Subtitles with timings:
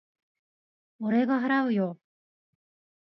[0.99, 1.99] 俺が払うよ。